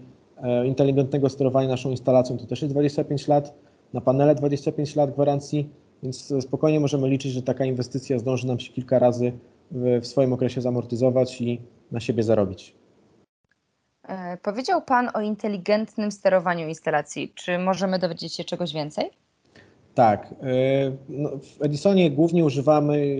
inteligentnego 0.64 1.28
sterowania 1.28 1.68
naszą 1.68 1.90
instalacją, 1.90 2.38
to 2.38 2.46
też 2.46 2.62
jest 2.62 2.74
25 2.74 3.28
lat, 3.28 3.54
na 3.92 4.00
panele 4.00 4.34
25 4.34 4.96
lat 4.96 5.10
gwarancji, 5.10 5.68
więc 6.02 6.34
spokojnie 6.40 6.80
możemy 6.80 7.08
liczyć, 7.08 7.32
że 7.32 7.42
taka 7.42 7.64
inwestycja 7.64 8.18
zdąży 8.18 8.46
nam 8.46 8.60
się 8.60 8.72
kilka 8.72 8.98
razy 8.98 9.32
w 9.70 10.06
swoim 10.06 10.32
okresie 10.32 10.60
zamortyzować 10.60 11.40
i 11.40 11.60
na 11.92 12.00
siebie 12.00 12.22
zarobić. 12.22 12.74
Powiedział 14.42 14.82
Pan 14.82 15.08
o 15.14 15.20
inteligentnym 15.20 16.12
sterowaniu 16.12 16.68
instalacji. 16.68 17.32
Czy 17.34 17.58
możemy 17.58 17.98
dowiedzieć 17.98 18.34
się 18.34 18.44
czegoś 18.44 18.74
więcej? 18.74 19.10
Tak. 19.94 20.34
No, 21.08 21.30
w 21.30 21.62
Edisonie 21.62 22.10
głównie 22.10 22.44
używamy 22.44 23.16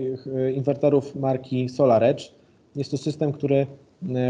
inwerterów 0.55 1.15
marki 1.15 1.69
SolarEdge. 1.69 2.23
Jest 2.75 2.91
to 2.91 2.97
system, 2.97 3.31
który 3.31 3.67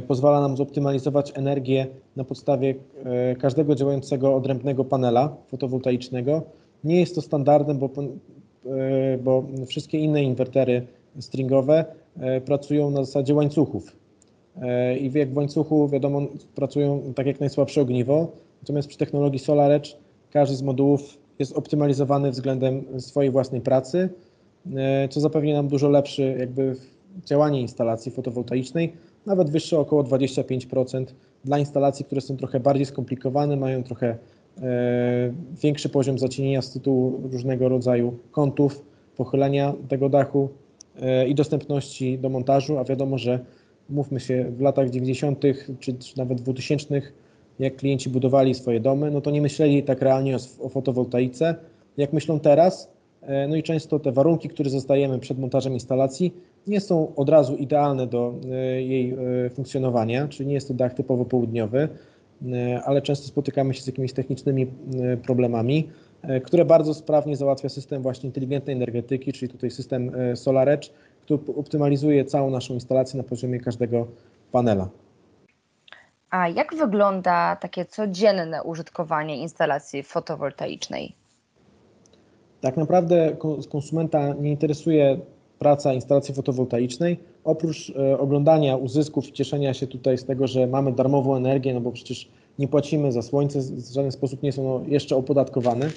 pozwala 0.08 0.42
nam 0.42 0.58
zoptymalizować 0.58 1.32
energię 1.36 1.88
na 2.16 2.24
podstawie 2.24 2.76
każdego 3.40 3.76
działającego 3.76 4.36
odrębnego 4.36 4.86
panela 4.86 5.36
fotowoltaicznego. 5.48 6.42
Nie 6.84 7.00
jest 7.00 7.16
to 7.16 7.22
standardem, 7.22 7.78
bo, 7.78 7.90
bo 9.24 9.44
wszystkie 9.68 10.00
inne 10.00 10.24
inwertery 10.24 10.88
stringowe 11.20 11.86
pracują 12.46 12.90
na 12.90 13.04
zasadzie 13.04 13.34
łańcuchów. 13.34 13.96
I 15.00 15.12
jak 15.14 15.34
w 15.34 15.38
łańcuchu, 15.38 15.90
wiadomo, 15.90 16.22
pracują 16.56 17.14
tak 17.16 17.28
jak 17.28 17.40
najsłabsze 17.40 17.82
ogniwo, 17.82 18.32
natomiast 18.62 18.88
przy 18.88 18.98
technologii 18.98 19.40
SolarEdge 19.40 19.90
każdy 20.32 20.56
z 20.56 20.62
modułów 20.62 21.18
jest 21.40 21.58
optymalizowany 21.58 22.32
względem 22.32 22.84
swojej 23.00 23.32
własnej 23.32 23.62
pracy, 23.62 24.10
co 25.10 25.20
zapewni 25.20 25.54
nam 25.54 25.68
dużo 25.68 25.90
lepsze 25.90 26.24
jakby 26.24 26.76
działanie 27.26 27.62
instalacji 27.62 28.12
fotowoltaicznej, 28.12 28.94
nawet 29.26 29.50
wyższe 29.50 29.80
około 29.80 30.04
25% 30.04 31.06
dla 31.46 31.60
instalacji, 31.60 32.06
które 32.06 32.22
są 32.22 32.38
trochę 32.38 32.60
bardziej 32.60 32.86
skomplikowane, 32.86 33.56
mają 33.56 33.84
trochę 33.84 34.18
większy 35.64 35.90
poziom 35.90 36.20
zacienienia 36.20 36.62
z 36.62 36.72
tytułu 36.72 37.22
różnego 37.32 37.70
rodzaju 37.70 38.18
kątów, 38.32 38.86
pochylenia 39.18 39.74
tego 39.90 40.10
dachu 40.10 40.50
i 41.28 41.36
dostępności 41.36 42.20
do 42.20 42.30
montażu, 42.30 42.78
a 42.78 42.84
wiadomo, 42.84 43.18
że 43.18 43.40
mówmy 43.90 44.20
się, 44.20 44.46
w 44.58 44.62
latach 44.62 44.90
90. 44.90 45.42
czy, 45.80 45.94
czy 45.94 46.18
nawet 46.18 46.42
2000 46.42 47.02
jak 47.60 47.76
klienci 47.76 48.10
budowali 48.10 48.56
swoje 48.56 48.80
domy, 48.80 49.12
no 49.12 49.22
to 49.22 49.32
nie 49.32 49.42
myśleli 49.42 49.84
tak 49.84 50.02
realnie 50.02 50.36
o, 50.36 50.40
o 50.66 50.70
fotowoltaice, 50.70 51.56
jak 51.98 52.14
myślą 52.14 52.40
teraz. 52.40 52.94
No 53.50 53.56
i 53.56 53.64
często 53.64 54.00
te 54.00 54.12
warunki, 54.12 54.50
które 54.50 54.70
zostajemy 54.70 55.20
przed 55.20 55.40
montażem 55.40 55.74
instalacji, 55.74 56.34
nie 56.68 56.82
są 56.82 57.16
od 57.16 57.30
razu 57.30 57.56
idealne 57.56 58.08
do 58.08 58.34
jej 58.78 59.16
funkcjonowania, 59.54 60.28
czyli 60.28 60.48
nie 60.48 60.54
jest 60.54 60.68
to 60.68 60.74
dach 60.74 60.94
typowo 60.94 61.26
południowy, 61.26 61.90
ale 62.86 63.02
często 63.02 63.28
spotykamy 63.28 63.74
się 63.74 63.82
z 63.82 63.88
jakimiś 63.88 64.14
technicznymi 64.14 64.68
problemami, 65.26 65.90
które 66.44 66.66
bardzo 66.66 66.94
sprawnie 66.94 67.36
załatwia 67.36 67.70
system 67.70 68.02
właśnie 68.02 68.28
inteligentnej 68.28 68.76
energetyki, 68.76 69.34
czyli 69.34 69.52
tutaj 69.52 69.72
system 69.72 70.12
SolarEdge, 70.36 70.90
który 71.26 71.40
optymalizuje 71.58 72.26
całą 72.26 72.50
naszą 72.50 72.74
instalację 72.74 73.18
na 73.18 73.24
poziomie 73.24 73.60
każdego 73.60 74.08
panela. 74.52 74.90
A 76.30 76.50
jak 76.50 76.76
wygląda 76.76 77.56
takie 77.56 77.86
codzienne 77.86 78.64
użytkowanie 78.64 79.38
instalacji 79.38 80.04
fotowoltaicznej? 80.04 81.14
Tak 82.62 82.78
naprawdę 82.78 83.36
konsumenta 83.70 84.34
nie 84.34 84.52
interesuje 84.52 85.20
praca 85.60 85.94
instalacji 85.94 86.34
fotowoltaicznej. 86.34 87.20
Oprócz 87.44 87.94
oglądania 88.20 88.76
uzysków 88.78 89.30
i 89.30 89.32
cieszenia 89.32 89.74
się 89.74 89.88
tutaj 89.88 90.18
z 90.18 90.26
tego, 90.26 90.48
że 90.48 90.68
mamy 90.68 90.92
darmową 90.92 91.36
energię, 91.36 91.74
no 91.74 91.82
bo 91.82 91.92
przecież 91.92 92.30
nie 92.60 92.68
płacimy 92.68 93.12
za 93.12 93.22
słońce, 93.22 93.60
w 93.60 93.94
żaden 93.94 94.12
sposób 94.12 94.44
nie 94.44 94.52
są 94.52 94.86
jeszcze 94.88 95.16
opodatkowane, 95.16 95.90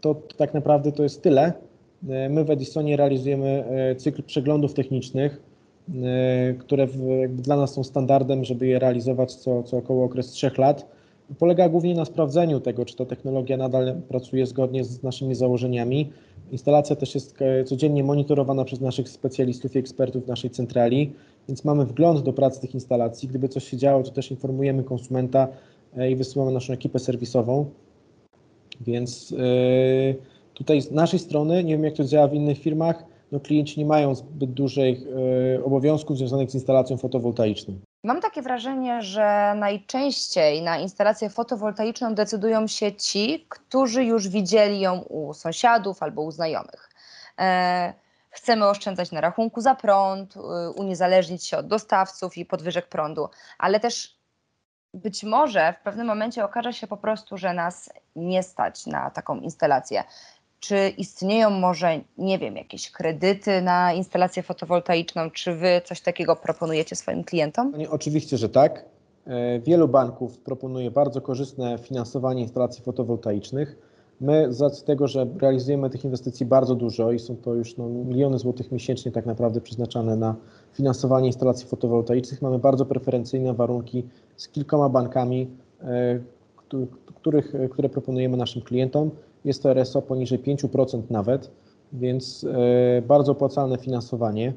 to, 0.00 0.14
to 0.14 0.36
tak 0.36 0.54
naprawdę 0.54 0.92
to 0.92 1.02
jest 1.02 1.22
tyle. 1.22 1.52
My 2.02 2.44
w 2.44 2.50
Edisonie 2.50 2.96
realizujemy 2.96 3.64
cykl 3.96 4.22
przeglądów 4.22 4.74
technicznych, 4.74 5.42
które 6.58 6.88
dla 7.28 7.56
nas 7.56 7.72
są 7.72 7.84
standardem, 7.84 8.44
żeby 8.44 8.66
je 8.66 8.78
realizować 8.78 9.34
co, 9.34 9.62
co 9.62 9.76
około 9.76 10.04
okres 10.04 10.26
3 10.26 10.50
lat. 10.58 10.86
Polega 11.38 11.68
głównie 11.68 11.94
na 11.94 12.04
sprawdzeniu 12.04 12.60
tego, 12.60 12.84
czy 12.84 12.96
ta 12.96 13.04
technologia 13.04 13.56
nadal 13.56 13.94
pracuje 14.08 14.46
zgodnie 14.46 14.84
z 14.84 15.02
naszymi 15.02 15.34
założeniami. 15.34 16.10
Instalacja 16.52 16.96
też 16.96 17.14
jest 17.14 17.38
codziennie 17.66 18.04
monitorowana 18.04 18.64
przez 18.64 18.80
naszych 18.80 19.08
specjalistów 19.08 19.74
i 19.74 19.78
ekspertów 19.78 20.24
w 20.24 20.28
naszej 20.28 20.50
centrali, 20.50 21.12
więc 21.48 21.64
mamy 21.64 21.84
wgląd 21.84 22.22
do 22.22 22.32
pracy 22.32 22.60
tych 22.60 22.74
instalacji. 22.74 23.28
Gdyby 23.28 23.48
coś 23.48 23.64
się 23.64 23.76
działo, 23.76 24.02
to 24.02 24.10
też 24.10 24.30
informujemy 24.30 24.84
konsumenta 24.84 25.48
i 26.10 26.16
wysyłamy 26.16 26.52
naszą 26.52 26.72
ekipę 26.72 26.98
serwisową. 26.98 27.66
Więc 28.80 29.34
tutaj 30.58 30.80
z 30.80 30.90
naszej 30.90 31.18
strony, 31.18 31.64
nie 31.64 31.72
wiem 31.72 31.84
jak 31.84 31.94
to 31.94 32.04
działa 32.04 32.28
w 32.28 32.34
innych 32.34 32.58
firmach, 32.58 33.04
no 33.32 33.40
klienci 33.40 33.80
nie 33.80 33.86
mają 33.86 34.14
zbyt 34.14 34.52
dużych 34.52 34.98
obowiązków 35.64 36.18
związanych 36.18 36.50
z 36.50 36.54
instalacją 36.54 36.96
fotowoltaiczną. 36.96 37.78
Mam 38.04 38.20
takie 38.20 38.42
wrażenie, 38.42 39.02
że 39.02 39.54
najczęściej 39.56 40.62
na 40.62 40.78
instalację 40.78 41.30
fotowoltaiczną 41.30 42.14
decydują 42.14 42.66
się 42.66 42.92
ci, 42.92 43.46
którzy 43.48 44.04
już 44.04 44.28
widzieli 44.28 44.80
ją 44.80 45.00
u 45.00 45.34
sąsiadów 45.34 46.02
albo 46.02 46.22
u 46.22 46.30
znajomych. 46.30 46.90
Chcemy 48.30 48.68
oszczędzać 48.68 49.12
na 49.12 49.20
rachunku 49.20 49.60
za 49.60 49.74
prąd, 49.74 50.34
uniezależnić 50.76 51.46
się 51.46 51.56
od 51.58 51.66
dostawców 51.66 52.38
i 52.38 52.46
podwyżek 52.46 52.88
prądu, 52.88 53.28
ale 53.58 53.80
też 53.80 54.18
być 54.94 55.24
może 55.24 55.74
w 55.80 55.84
pewnym 55.84 56.06
momencie 56.06 56.44
okaże 56.44 56.72
się 56.72 56.86
po 56.86 56.96
prostu, 56.96 57.36
że 57.36 57.54
nas 57.54 57.90
nie 58.16 58.42
stać 58.42 58.86
na 58.86 59.10
taką 59.10 59.40
instalację. 59.40 60.04
Czy 60.60 60.88
istnieją 60.88 61.50
może, 61.50 62.00
nie 62.18 62.38
wiem, 62.38 62.56
jakieś 62.56 62.90
kredyty 62.90 63.62
na 63.62 63.92
instalację 63.92 64.42
fotowoltaiczną? 64.42 65.30
Czy 65.30 65.54
wy 65.54 65.80
coś 65.84 66.00
takiego 66.00 66.36
proponujecie 66.36 66.96
swoim 66.96 67.24
klientom? 67.24 67.72
Oczywiście, 67.90 68.36
że 68.36 68.48
tak. 68.48 68.84
Wielu 69.62 69.88
banków 69.88 70.38
proponuje 70.38 70.90
bardzo 70.90 71.20
korzystne 71.20 71.78
finansowanie 71.78 72.42
instalacji 72.42 72.84
fotowoltaicznych. 72.84 73.76
My 74.20 74.52
z 74.52 74.60
racji 74.60 74.86
tego, 74.86 75.08
że 75.08 75.26
realizujemy 75.40 75.90
tych 75.90 76.04
inwestycji 76.04 76.46
bardzo 76.46 76.74
dużo 76.74 77.12
i 77.12 77.18
są 77.18 77.36
to 77.36 77.54
już 77.54 77.76
no, 77.76 77.88
miliony 77.88 78.38
złotych 78.38 78.72
miesięcznie 78.72 79.12
tak 79.12 79.26
naprawdę 79.26 79.60
przeznaczane 79.60 80.16
na 80.16 80.36
finansowanie 80.72 81.26
instalacji 81.26 81.66
fotowoltaicznych, 81.66 82.42
mamy 82.42 82.58
bardzo 82.58 82.86
preferencyjne 82.86 83.54
warunki 83.54 84.04
z 84.36 84.48
kilkoma 84.48 84.88
bankami, 84.88 85.50
których, 87.06 87.52
które 87.70 87.88
proponujemy 87.88 88.36
naszym 88.36 88.62
klientom. 88.62 89.10
Jest 89.44 89.62
to 89.62 89.70
RSO 89.70 90.02
poniżej 90.02 90.38
5% 90.38 91.02
nawet, 91.10 91.50
więc 91.92 92.46
bardzo 93.08 93.32
opłacalne 93.32 93.78
finansowanie. 93.78 94.52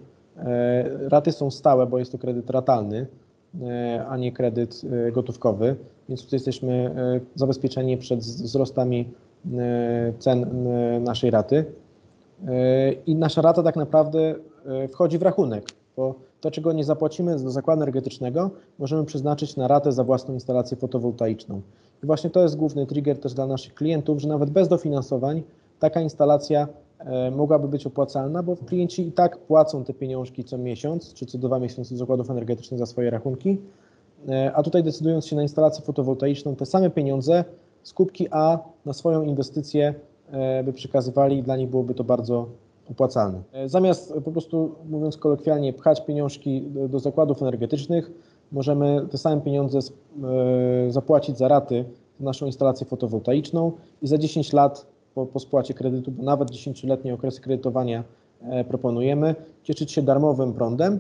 Raty 1.08 1.32
są 1.32 1.52
stałe, 1.52 1.88
bo 1.88 2.00
jest 2.00 2.12
to 2.12 2.18
kredyt 2.18 2.50
ratalny, 2.50 3.08
a 4.10 4.18
nie 4.18 4.32
kredyt 4.32 4.82
gotówkowy, 5.12 5.76
więc 6.10 6.24
tutaj 6.24 6.38
jesteśmy 6.38 6.96
zabezpieczeni 7.36 7.98
przed 7.98 8.20
wzrostami 8.20 9.10
cen 10.20 10.68
naszej 11.04 11.32
raty. 11.32 11.66
I 13.06 13.16
nasza 13.16 13.42
rata 13.42 13.64
tak 13.64 13.76
naprawdę 13.76 14.36
wchodzi 14.92 15.18
w 15.18 15.22
rachunek, 15.22 15.70
bo 15.98 16.16
to, 16.42 16.52
czego 16.52 16.74
nie 16.74 16.84
zapłacimy 16.84 17.40
do 17.40 17.52
zakładu 17.52 17.82
energetycznego, 17.82 18.50
możemy 18.80 19.06
przeznaczyć 19.06 19.56
na 19.56 19.68
ratę 19.68 19.92
za 19.92 20.04
własną 20.04 20.34
instalację 20.34 20.78
fotowoltaiczną. 20.78 21.62
I 22.04 22.06
właśnie 22.06 22.30
to 22.30 22.44
jest 22.44 22.58
główny 22.58 22.86
trigger 22.86 23.20
też 23.20 23.34
dla 23.34 23.48
naszych 23.48 23.74
klientów, 23.74 24.20
że 24.20 24.28
nawet 24.28 24.50
bez 24.50 24.68
dofinansowań 24.68 25.44
taka 25.80 26.02
instalacja 26.02 26.68
mogłaby 27.32 27.68
być 27.68 27.88
opłacalna, 27.88 28.44
bo 28.44 28.56
klienci 28.56 29.08
i 29.08 29.12
tak 29.12 29.38
płacą 29.38 29.84
te 29.84 29.94
pieniążki 29.94 30.44
co 30.44 30.58
miesiąc, 30.58 31.14
czy 31.14 31.26
co 31.26 31.38
dwa 31.38 31.60
miesiące 31.60 31.94
do 31.94 31.98
zakładów 31.98 32.30
energetycznych 32.30 32.80
za 32.80 32.86
swoje 32.86 33.10
rachunki, 33.10 33.58
a 34.54 34.64
tutaj 34.64 34.84
decydując 34.84 35.26
się 35.26 35.36
na 35.36 35.42
instalację 35.42 35.86
fotowoltaiczną, 35.86 36.56
te 36.56 36.66
same 36.66 36.90
pieniądze 36.90 37.44
skupki 37.84 38.28
A 38.32 38.60
na 38.86 38.94
swoją 38.94 39.24
inwestycję 39.24 39.94
by 40.64 40.74
przekazywali 40.74 41.38
i 41.38 41.44
dla 41.44 41.58
nich 41.58 41.70
byłoby 41.70 41.94
to 41.94 42.04
bardzo 42.04 42.48
opłacalny. 42.92 43.42
Zamiast 43.66 44.14
po 44.26 44.32
prostu, 44.32 44.76
mówiąc 44.90 45.18
kolokwialnie, 45.18 45.74
pchać 45.74 46.06
pieniążki 46.06 46.68
do 46.90 47.00
zakładów 47.00 47.42
energetycznych, 47.42 48.12
możemy 48.52 49.08
te 49.12 49.18
same 49.18 49.42
pieniądze 49.42 49.80
zapłacić 50.90 51.38
za 51.38 51.48
raty 51.48 51.86
na 52.20 52.26
naszą 52.26 52.46
instalację 52.46 52.88
fotowoltaiczną 52.88 53.72
i 54.02 54.08
za 54.08 54.18
10 54.18 54.54
lat 54.54 54.86
po, 55.16 55.26
po 55.26 55.40
spłacie 55.40 55.74
kredytu, 55.74 56.12
bo 56.12 56.24
nawet 56.24 56.52
10-letnie 56.52 57.14
okresy 57.14 57.42
kredytowania 57.42 58.04
proponujemy, 58.68 59.36
cieszyć 59.64 59.92
się 59.92 60.02
darmowym 60.02 60.54
prądem, 60.54 61.00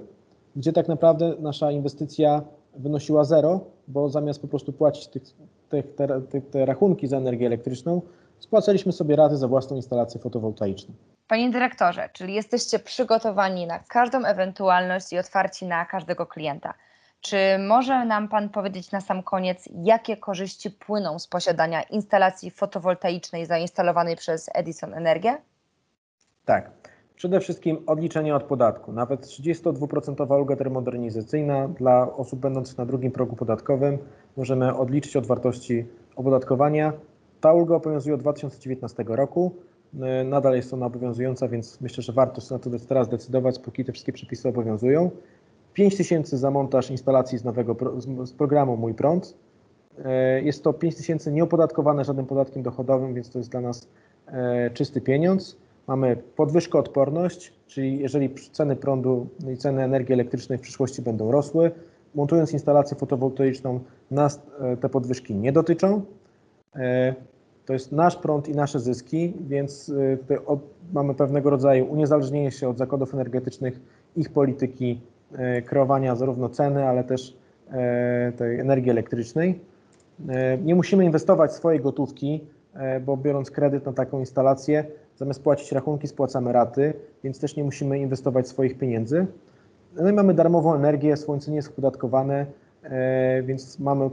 gdzie 0.55 0.73
tak 0.73 0.87
naprawdę 0.87 1.33
nasza 1.39 1.71
inwestycja 1.71 2.41
wynosiła 2.75 3.23
zero, 3.23 3.59
bo 3.87 4.09
zamiast 4.09 4.41
po 4.41 4.47
prostu 4.47 4.73
płacić 4.73 5.07
tych, 5.07 5.23
tych, 5.69 5.95
te, 5.95 6.21
te, 6.21 6.41
te 6.41 6.65
rachunki 6.65 7.07
za 7.07 7.17
energię 7.17 7.47
elektryczną, 7.47 8.01
spłacaliśmy 8.39 8.91
sobie 8.91 9.15
raty 9.15 9.37
za 9.37 9.47
własną 9.47 9.75
instalację 9.75 10.21
fotowoltaiczną. 10.21 10.93
Panie 11.27 11.49
dyrektorze, 11.49 12.09
czyli 12.13 12.33
jesteście 12.33 12.79
przygotowani 12.79 13.67
na 13.67 13.79
każdą 13.79 14.25
ewentualność 14.25 15.13
i 15.13 15.17
otwarci 15.17 15.65
na 15.65 15.85
każdego 15.85 16.25
klienta. 16.25 16.73
Czy 17.21 17.37
może 17.67 18.05
nam 18.05 18.27
Pan 18.27 18.49
powiedzieć 18.49 18.91
na 18.91 19.01
sam 19.01 19.23
koniec, 19.23 19.69
jakie 19.83 20.17
korzyści 20.17 20.71
płyną 20.71 21.19
z 21.19 21.27
posiadania 21.27 21.83
instalacji 21.83 22.51
fotowoltaicznej 22.51 23.45
zainstalowanej 23.45 24.15
przez 24.15 24.49
Edison 24.53 24.93
Energię? 24.93 25.37
Tak. 26.45 26.71
Przede 27.15 27.39
wszystkim 27.39 27.83
odliczenie 27.87 28.35
od 28.35 28.43
podatku. 28.43 28.91
Nawet 28.91 29.21
32% 29.21 30.39
ulga 30.39 30.55
termomodernizacyjna 30.55 31.67
dla 31.67 32.15
osób 32.15 32.39
będących 32.39 32.77
na 32.77 32.85
drugim 32.85 33.11
progu 33.11 33.35
podatkowym 33.35 33.97
możemy 34.37 34.77
odliczyć 34.77 35.15
od 35.15 35.27
wartości 35.27 35.85
opodatkowania. 36.15 36.93
Ta 37.41 37.53
ulga 37.53 37.75
obowiązuje 37.75 38.15
od 38.15 38.21
2019 38.21 39.03
roku. 39.07 39.55
Nadal 40.25 40.55
jest 40.55 40.73
ona 40.73 40.85
obowiązująca, 40.85 41.47
więc 41.47 41.81
myślę, 41.81 42.03
że 42.03 42.13
warto 42.13 42.41
na 42.51 42.59
to 42.59 42.69
teraz 42.87 43.09
decydować, 43.09 43.59
póki 43.59 43.85
te 43.85 43.91
wszystkie 43.91 44.13
przepisy 44.13 44.49
obowiązują. 44.49 45.11
5 45.73 45.97
tysięcy 45.97 46.37
za 46.37 46.51
montaż 46.51 46.91
instalacji 46.91 47.37
z 47.37 47.43
nowego 47.43 47.75
z 48.25 48.33
programu 48.33 48.77
Mój 48.77 48.93
Prąd. 48.93 49.37
Jest 50.43 50.63
to 50.63 50.73
5 50.73 50.95
tysięcy 50.95 51.31
nieopodatkowane 51.31 52.05
żadnym 52.05 52.25
podatkiem 52.25 52.63
dochodowym, 52.63 53.13
więc 53.13 53.29
to 53.29 53.37
jest 53.37 53.51
dla 53.51 53.61
nas 53.61 53.87
czysty 54.73 55.01
pieniądz. 55.01 55.57
Mamy 55.87 56.17
podwyżkoodporność, 56.35 57.53
czyli 57.67 57.99
jeżeli 57.99 58.29
ceny 58.51 58.75
prądu 58.75 59.27
i 59.53 59.57
ceny 59.57 59.83
energii 59.83 60.13
elektrycznej 60.13 60.57
w 60.57 60.61
przyszłości 60.61 61.01
będą 61.01 61.31
rosły, 61.31 61.71
montując 62.15 62.53
instalację 62.53 62.97
fotowoltaiczną, 62.97 63.79
nas 64.11 64.41
te 64.81 64.89
podwyżki 64.89 65.35
nie 65.35 65.51
dotyczą. 65.51 66.01
To 67.65 67.73
jest 67.73 67.91
nasz 67.91 68.15
prąd 68.15 68.49
i 68.49 68.55
nasze 68.55 68.79
zyski, 68.79 69.33
więc 69.47 69.91
od, 70.45 70.59
mamy 70.93 71.13
pewnego 71.13 71.49
rodzaju 71.49 71.91
uniezależnienie 71.91 72.51
się 72.51 72.69
od 72.69 72.77
zakładów 72.77 73.13
energetycznych, 73.13 73.79
ich 74.15 74.29
polityki 74.29 75.01
kreowania 75.65 76.15
zarówno 76.15 76.49
ceny, 76.49 76.87
ale 76.87 77.03
też 77.03 77.37
tej 78.37 78.59
energii 78.59 78.91
elektrycznej. 78.91 79.59
Nie 80.63 80.75
musimy 80.75 81.05
inwestować 81.05 81.53
swojej 81.53 81.79
gotówki, 81.79 82.43
bo 83.05 83.17
biorąc 83.17 83.51
kredyt 83.51 83.85
na 83.85 83.93
taką 83.93 84.19
instalację, 84.19 84.85
Zamiast 85.21 85.43
płacić 85.43 85.71
rachunki, 85.71 86.07
spłacamy 86.07 86.51
raty, 86.53 86.93
więc 87.23 87.39
też 87.39 87.55
nie 87.55 87.63
musimy 87.63 87.99
inwestować 87.99 88.47
swoich 88.47 88.77
pieniędzy. 88.77 89.27
No 89.95 90.09
i 90.09 90.13
mamy 90.13 90.33
darmową 90.33 90.75
energię, 90.75 91.17
słońce 91.17 91.51
nie 91.51 91.57
jest 91.57 91.69
opodatkowane, 91.69 92.45
więc 93.43 93.79
mamy, 93.79 94.09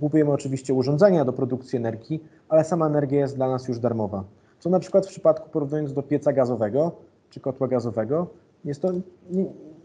kupujemy 0.00 0.30
oczywiście 0.30 0.74
urządzenia 0.74 1.24
do 1.24 1.32
produkcji 1.32 1.76
energii, 1.76 2.24
ale 2.48 2.64
sama 2.64 2.86
energia 2.86 3.20
jest 3.20 3.36
dla 3.36 3.48
nas 3.48 3.68
już 3.68 3.78
darmowa. 3.78 4.24
Co 4.58 4.70
na 4.70 4.80
przykład 4.80 5.06
w 5.06 5.08
przypadku 5.08 5.50
porównując 5.50 5.92
do 5.92 6.02
pieca 6.02 6.32
gazowego 6.32 6.92
czy 7.30 7.40
kotła 7.40 7.68
gazowego, 7.68 8.26
jest 8.64 8.82
to 8.82 8.92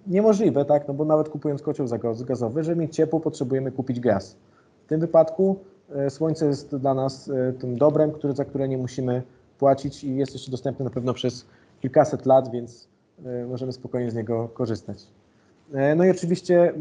niemożliwe, 0.07 0.65
tak? 0.65 0.87
no 0.87 0.93
bo 0.93 1.05
nawet 1.05 1.29
kupując 1.29 1.61
kocioł 1.61 1.87
gazowy, 2.25 2.63
żeby 2.63 2.81
mieć 2.81 2.95
ciepło, 2.95 3.19
potrzebujemy 3.19 3.71
kupić 3.71 3.99
gaz. 3.99 4.35
W 4.85 4.89
tym 4.89 4.99
wypadku 4.99 5.59
słońce 6.09 6.45
jest 6.45 6.75
dla 6.75 6.93
nas 6.93 7.31
tym 7.59 7.77
dobrem, 7.77 8.11
który, 8.11 8.33
za 8.33 8.45
które 8.45 8.67
nie 8.67 8.77
musimy 8.77 9.23
płacić 9.59 10.03
i 10.03 10.15
jest 10.15 10.33
jeszcze 10.33 10.51
dostępny 10.51 10.85
na 10.85 10.91
pewno 10.91 11.13
przez 11.13 11.45
kilkaset 11.81 12.25
lat, 12.25 12.51
więc 12.51 12.87
możemy 13.49 13.71
spokojnie 13.71 14.11
z 14.11 14.15
niego 14.15 14.49
korzystać. 14.53 15.07
No 15.95 16.05
i 16.05 16.09
oczywiście 16.09 16.73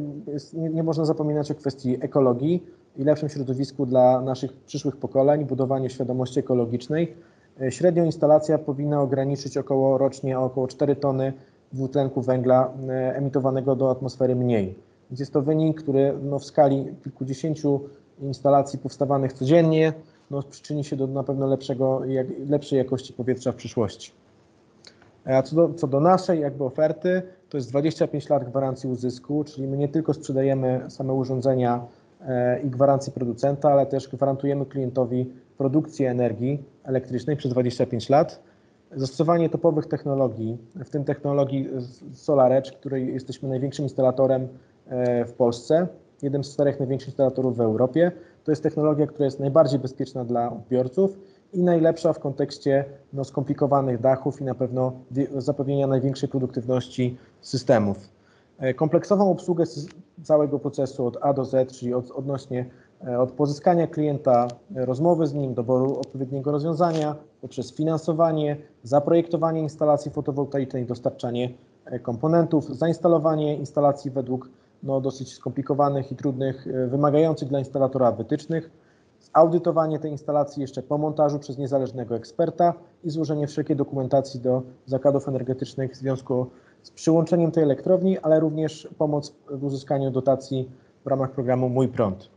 nie, 0.53 0.71
nie, 0.71 0.83
można 0.83 1.05
zapominać 1.05 1.51
o 1.51 1.55
kwestii 1.55 1.97
ekologii 2.01 2.63
i 2.97 3.05
lepszym 3.05 3.29
środowisku 3.29 3.87
dla 3.87 4.21
naszych 4.21 4.53
przyszłych 4.53 4.97
pokoleń, 4.97 5.45
budowaniu 5.45 5.89
świadomości 5.89 6.41
ekologicznej. 6.41 7.15
Średnio 7.71 8.05
instalacja 8.05 8.59
powinna 8.59 9.03
ograniczyć 9.03 9.57
około 9.57 9.99
rocznie 9.99 10.39
o 10.39 10.45
około 10.45 10.69
4 10.69 10.97
tony 10.97 11.33
dwutlenku 11.73 12.23
węgla 12.23 12.73
emitowanego 13.15 13.77
do 13.77 13.91
atmosfery 13.91 14.37
mniej. 14.37 14.75
Więc 15.11 15.21
jest 15.21 15.33
to 15.33 15.43
wynik, 15.43 15.83
który 15.83 16.15
no, 16.23 16.39
w 16.39 16.45
skali 16.45 16.87
kilkudziesięciu 17.05 17.81
instalacji 18.23 18.79
powstawanych 18.79 19.33
codziennie 19.33 19.93
no, 20.31 20.43
przyczyni 20.43 20.85
się 20.85 20.97
do 20.97 21.07
na 21.07 21.23
pewno 21.23 21.47
lepszego, 21.47 22.05
jak, 22.05 22.27
lepszej 22.49 22.79
jakości 22.79 23.13
powietrza 23.13 23.53
w 23.53 23.57
przyszłości. 23.57 24.13
A 25.25 25.43
co 25.43 25.57
do, 25.57 25.75
co 25.75 25.87
do 25.87 26.01
naszej 26.01 26.41
jakby 26.41 26.65
oferty, 26.65 27.23
to 27.49 27.57
jest 27.57 27.71
25 27.71 28.29
lat 28.29 28.45
gwarancji 28.45 28.91
uzysku, 28.91 29.45
czyli 29.45 29.69
my 29.69 29.77
nie 29.77 29.89
tylko 29.89 30.15
sprzedajemy 30.15 30.85
same 30.89 31.13
urządzenia 31.13 31.87
e, 32.21 32.61
i 32.61 32.71
gwarancję 32.71 33.13
producenta, 33.13 33.73
ale 33.73 33.87
też 33.87 34.09
gwarantujemy 34.09 34.67
klientowi 34.67 35.33
produkcję 35.59 36.11
energii 36.11 36.65
elektrycznej 36.85 37.37
przez 37.37 37.53
25 37.53 38.09
lat. 38.09 38.41
Zastosowanie 38.93 39.49
topowych 39.49 39.87
technologii, 39.87 40.59
w 40.75 40.91
tym 40.91 41.05
technologii 41.05 41.69
SolarEdge, 42.13 42.73
której 42.73 43.15
jesteśmy 43.15 43.49
największym 43.49 43.85
instalatorem 43.85 44.49
e, 44.87 45.25
w 45.25 45.33
Polsce, 45.33 45.87
jednym 46.23 46.45
z 46.45 46.53
czterech 46.53 46.79
największych 46.79 47.09
instalatorów 47.09 47.57
w 47.57 47.61
Europie. 47.61 48.13
To 48.45 48.53
jest 48.53 48.63
technologia, 48.63 49.07
która 49.07 49.25
jest 49.25 49.41
najbardziej 49.41 49.79
bezpieczna 49.79 50.25
dla 50.25 50.53
odbiorców 50.53 51.19
i 51.53 51.63
najlepsza 51.63 52.13
w 52.13 52.21
kontekście 52.21 52.85
no, 53.13 53.25
skomplikowanych 53.25 54.01
dachów 54.01 54.41
i 54.41 54.45
na 54.45 54.55
pewno 54.55 54.93
zapewnienia 55.39 55.87
największej 55.87 56.29
produktywności 56.29 57.17
systemów. 57.41 57.99
Kompleksową 58.77 59.31
obsługę 59.31 59.65
całego 60.23 60.59
procesu 60.59 61.07
od 61.07 61.19
A 61.21 61.33
do 61.33 61.45
Z, 61.45 61.73
czyli 61.73 61.95
od, 61.95 62.11
odnośnie 62.11 62.67
od 63.19 63.33
pozyskania 63.33 63.87
klienta, 63.87 64.49
rozmowy 64.75 65.27
z 65.27 65.35
nim, 65.35 65.55
doboru 65.55 65.99
odpowiedniego 65.99 66.53
rozwiązania, 66.53 67.17
poprzez 67.41 67.75
finansowanie, 67.75 68.57
zaprojektowanie 68.83 69.61
instalacji 69.61 70.11
fotowoltaicznej, 70.11 70.87
dostarczanie 70.87 71.51
komponentów, 72.03 72.77
zainstalowanie 72.77 73.57
instalacji 73.57 74.11
według 74.11 74.51
no, 74.83 75.01
dosyć 75.01 75.33
skomplikowanych 75.35 76.13
i 76.13 76.17
trudnych, 76.17 76.69
wymagających 76.89 77.49
dla 77.49 77.59
instalatora 77.59 78.13
wytycznych, 78.13 78.71
audytowanie 79.33 79.99
tej 79.99 80.11
instalacji 80.11 80.63
jeszcze 80.63 80.83
po 80.83 80.99
montażu 80.99 81.39
przez 81.39 81.59
niezależnego 81.59 82.17
eksperta 82.17 82.75
i 83.05 83.11
złożenie 83.11 83.47
wszelkiej 83.47 83.77
dokumentacji 83.77 84.41
do 84.41 84.63
zakładów 84.87 85.29
energetycznych 85.29 85.93
w 85.93 85.97
związku 85.97 86.47
z 86.83 86.91
przyłączeniem 86.91 87.51
tej 87.51 87.63
elektrowni, 87.63 88.19
ale 88.19 88.41
również 88.41 88.89
pomoc 88.99 89.35
w 89.51 89.65
uzyskaniu 89.65 90.11
dotacji 90.11 90.71
w 91.05 91.07
ramach 91.07 91.31
programu 91.31 91.69
Mój 91.69 91.89
Prąd. 91.89 92.36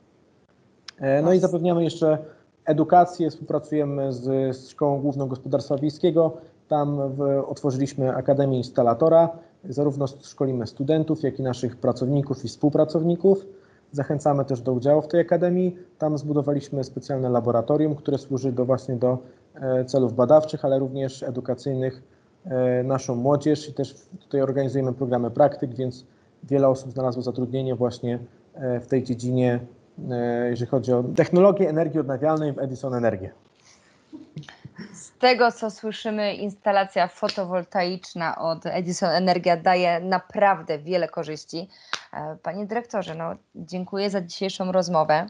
No 1.23 1.33
i 1.33 1.39
zapewniamy 1.39 1.83
jeszcze 1.83 2.17
edukację, 2.65 3.29
współpracujemy 3.29 4.13
z, 4.13 4.57
z 4.57 4.69
Szkołą 4.69 5.01
Główną 5.01 5.27
Gospodarstwa 5.27 5.77
Wiejskiego. 5.77 6.31
Tam 6.67 7.13
w, 7.13 7.21
otworzyliśmy 7.47 8.15
Akademię 8.15 8.57
Instalatora. 8.57 9.29
Zarówno 9.69 10.07
szkolimy 10.07 10.67
studentów, 10.67 11.23
jak 11.23 11.39
i 11.39 11.43
naszych 11.43 11.77
pracowników 11.77 12.45
i 12.45 12.47
współpracowników. 12.47 13.45
Zachęcamy 13.91 14.45
też 14.45 14.61
do 14.61 14.73
udziału 14.73 15.01
w 15.01 15.07
tej 15.07 15.21
akademii. 15.21 15.75
Tam 15.97 16.17
zbudowaliśmy 16.17 16.83
specjalne 16.83 17.29
laboratorium, 17.29 17.95
które 17.95 18.17
służy 18.17 18.51
do 18.51 18.65
właśnie 18.65 18.95
do 18.95 19.17
celów 19.85 20.13
badawczych, 20.13 20.65
ale 20.65 20.79
również 20.79 21.23
edukacyjnych 21.23 22.03
naszą 22.83 23.15
młodzież 23.15 23.69
i 23.69 23.73
też 23.73 23.95
tutaj 24.19 24.41
organizujemy 24.41 24.93
programy 24.93 25.31
praktyk, 25.31 25.75
więc 25.75 26.05
wiele 26.43 26.67
osób 26.67 26.91
znalazło 26.91 27.21
zatrudnienie 27.21 27.75
właśnie 27.75 28.19
w 28.81 28.87
tej 28.87 29.03
dziedzinie, 29.03 29.59
jeżeli 30.49 30.71
chodzi 30.71 30.93
o 30.93 31.03
technologię 31.15 31.69
energii 31.69 31.99
odnawialnej 31.99 32.53
w 32.53 32.59
Edison 32.59 32.93
Energię. 32.93 33.31
Z 34.93 35.11
tego, 35.11 35.51
co 35.51 35.71
słyszymy, 35.71 36.33
instalacja 36.33 37.07
fotowoltaiczna 37.07 38.37
od 38.37 38.65
Edison 38.65 39.09
Energia 39.09 39.57
daje 39.57 39.99
naprawdę 39.99 40.79
wiele 40.79 41.07
korzyści. 41.07 41.69
Panie 42.43 42.65
dyrektorze, 42.65 43.15
no, 43.15 43.35
dziękuję 43.55 44.09
za 44.09 44.21
dzisiejszą 44.21 44.71
rozmowę. 44.71 45.25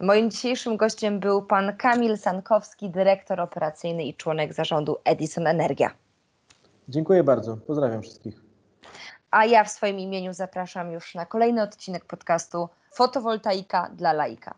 Moim 0.00 0.30
dzisiejszym 0.30 0.76
gościem 0.76 1.20
był 1.20 1.42
pan 1.42 1.76
Kamil 1.76 2.18
Sankowski, 2.18 2.90
dyrektor 2.90 3.40
operacyjny 3.40 4.04
i 4.04 4.14
członek 4.14 4.54
zarządu 4.54 4.96
Edison 5.04 5.46
Energia. 5.46 5.90
Dziękuję 6.88 7.24
bardzo. 7.24 7.56
Pozdrawiam 7.56 8.02
wszystkich. 8.02 8.43
A 9.34 9.44
ja 9.44 9.64
w 9.64 9.70
swoim 9.70 9.98
imieniu 9.98 10.32
zapraszam 10.32 10.92
już 10.92 11.14
na 11.14 11.26
kolejny 11.26 11.62
odcinek 11.62 12.04
podcastu 12.04 12.68
Fotowoltaika 12.94 13.90
dla 13.94 14.12
laika. 14.12 14.54